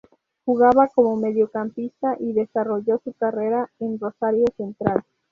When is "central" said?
4.57-5.03